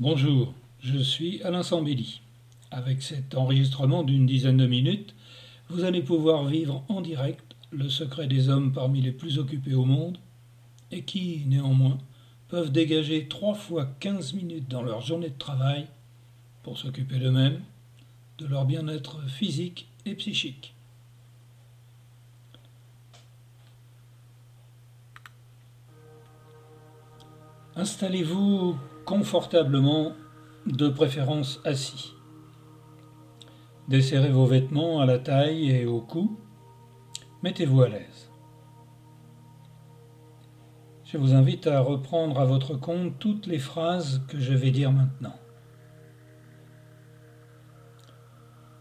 [0.00, 2.22] Bonjour, je suis Alain Sambelli.
[2.70, 5.14] Avec cet enregistrement d'une dizaine de minutes,
[5.68, 9.84] vous allez pouvoir vivre en direct le secret des hommes parmi les plus occupés au
[9.84, 10.16] monde
[10.90, 11.98] et qui, néanmoins,
[12.48, 15.86] peuvent dégager trois fois quinze minutes dans leur journée de travail
[16.62, 17.60] pour s'occuper d'eux-mêmes,
[18.38, 20.72] de leur bien-être physique et psychique.
[27.76, 30.12] Installez-vous confortablement,
[30.66, 32.14] de préférence assis.
[33.88, 36.38] Desserrez vos vêtements à la taille et au cou.
[37.42, 38.30] Mettez-vous à l'aise.
[41.04, 44.92] Je vous invite à reprendre à votre compte toutes les phrases que je vais dire
[44.92, 45.34] maintenant.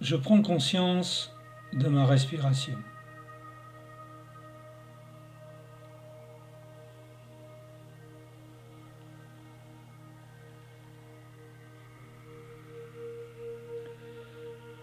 [0.00, 1.32] Je prends conscience
[1.74, 2.78] de ma respiration.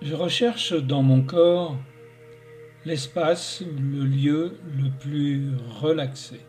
[0.01, 1.77] Je recherche dans mon corps
[2.85, 6.39] l'espace, le lieu le plus relaxé.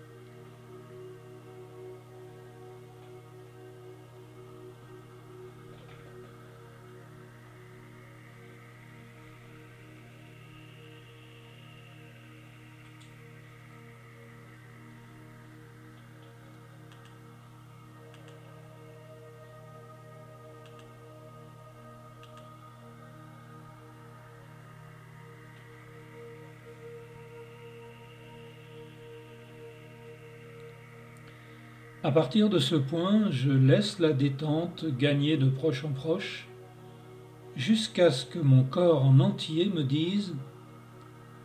[32.05, 36.49] À partir de ce point, je laisse la détente gagner de proche en proche
[37.55, 40.31] jusqu'à ce que mon corps en entier me dise⁇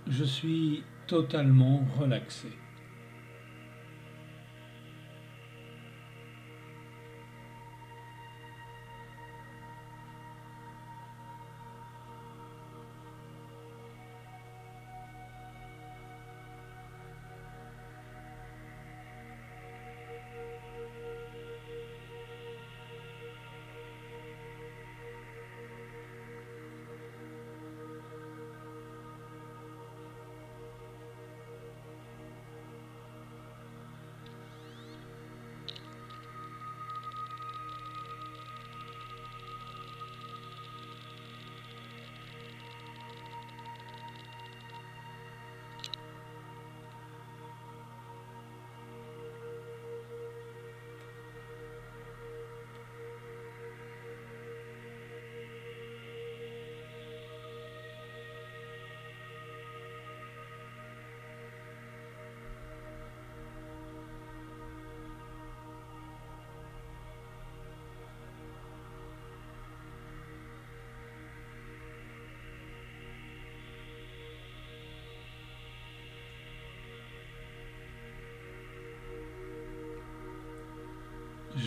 [0.08, 2.47] Je suis totalement relaxé⁇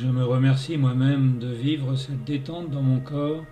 [0.01, 3.45] Je me remercie moi-même de vivre cette détente dans mon corps.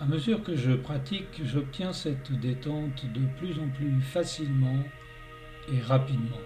[0.00, 4.82] À mesure que je pratique, j'obtiens cette détente de plus en plus facilement
[5.72, 6.40] et rapidement.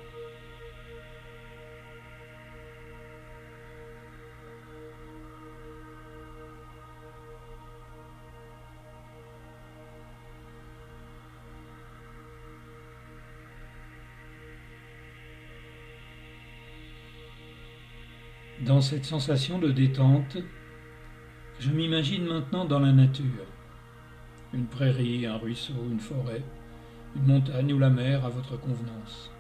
[18.68, 20.36] Dans cette sensation de détente,
[21.58, 23.46] je m'imagine maintenant dans la nature.
[24.52, 26.42] Une prairie, un ruisseau, une forêt,
[27.16, 29.30] une montagne ou la mer à votre convenance.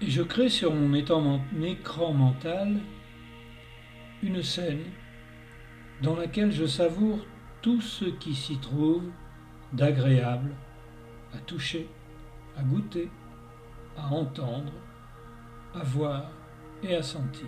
[0.00, 2.78] Et je crée sur mon écran mental
[4.22, 4.84] une scène
[6.00, 7.26] dans laquelle je savoure
[7.60, 9.04] tout ce qui s'y trouve
[9.74, 10.54] d'agréable
[11.34, 11.86] à toucher,
[12.56, 13.10] à goûter,
[13.98, 14.72] à entendre,
[15.74, 16.39] à voir
[16.82, 17.46] et à sentir.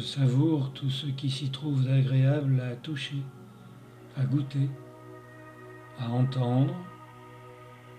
[0.00, 3.22] Savoure tout ce qui s'y trouve d'agréable à toucher,
[4.16, 4.68] à goûter,
[5.98, 6.74] à entendre,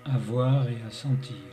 [0.05, 1.52] à voir et à sentir.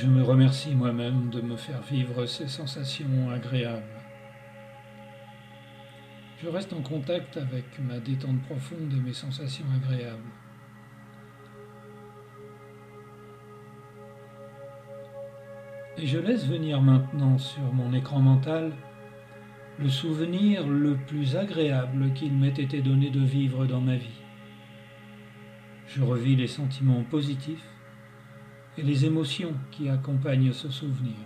[0.00, 3.82] Je me remercie moi-même de me faire vivre ces sensations agréables.
[6.40, 10.30] Je reste en contact avec ma détente profonde et mes sensations agréables.
[15.96, 18.70] Et je laisse venir maintenant sur mon écran mental
[19.80, 24.22] le souvenir le plus agréable qu'il m'ait été donné de vivre dans ma vie.
[25.88, 27.77] Je revis les sentiments positifs
[28.78, 31.16] et les émotions qui accompagnent ce souvenir.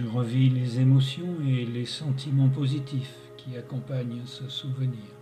[0.00, 5.19] Je revis les émotions et les sentiments positifs qui accompagnent ce souvenir.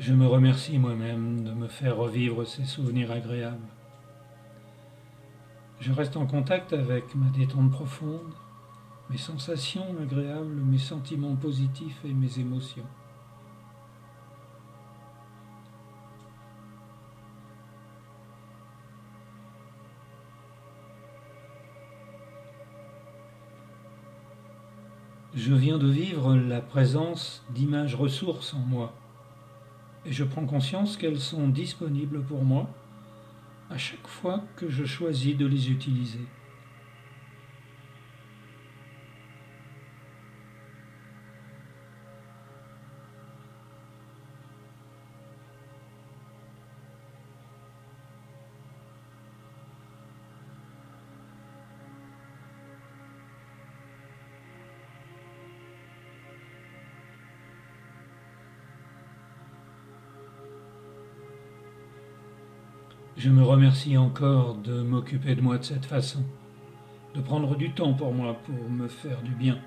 [0.00, 3.68] Je me remercie moi-même de me faire revivre ces souvenirs agréables.
[5.78, 8.32] Je reste en contact avec ma détente profonde,
[9.10, 12.86] mes sensations agréables, mes sentiments positifs et mes émotions.
[25.34, 28.94] Je viens de vivre la présence d'images ressources en moi
[30.06, 32.68] et je prends conscience qu'elles sont disponibles pour moi
[33.70, 36.20] à chaque fois que je choisis de les utiliser.
[63.22, 66.20] Je me remercie encore de m'occuper de moi de cette façon,
[67.14, 69.58] de prendre du temps pour moi pour me faire du bien.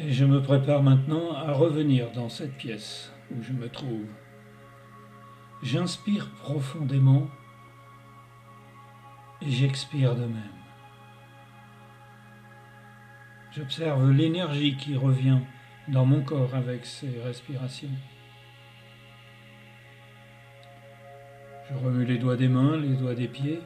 [0.00, 4.06] Et je me prépare maintenant à revenir dans cette pièce où je me trouve.
[5.60, 7.26] J'inspire profondément
[9.42, 10.58] et j'expire de même.
[13.50, 15.40] J'observe l'énergie qui revient
[15.88, 17.90] dans mon corps avec ces respirations.
[21.68, 23.60] Je remue les doigts des mains, les doigts des pieds.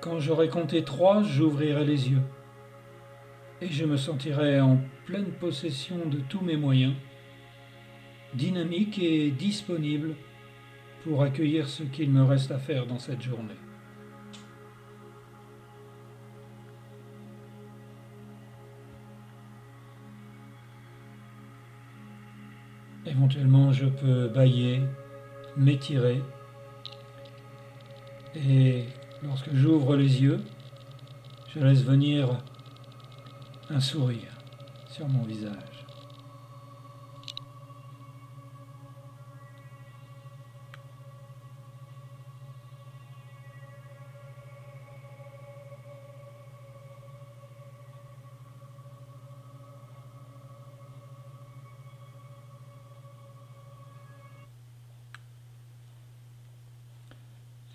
[0.00, 2.22] Quand j'aurai compté trois, j'ouvrirai les yeux
[3.60, 6.94] et je me sentirai en pleine possession de tous mes moyens,
[8.34, 10.14] dynamique et disponible
[11.04, 13.54] pour accueillir ce qu'il me reste à faire dans cette journée.
[23.06, 24.82] Éventuellement, je peux bailler,
[25.56, 26.20] m'étirer,
[28.34, 28.84] et
[29.22, 30.40] lorsque j'ouvre les yeux,
[31.54, 32.36] je laisse venir
[33.70, 34.20] un sourire
[34.88, 35.52] sur mon visage.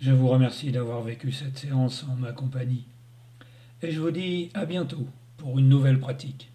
[0.00, 2.86] Je vous remercie d'avoir vécu cette séance en ma compagnie.
[3.82, 5.06] Et je vous dis à bientôt
[5.42, 6.51] pour une nouvelle pratique.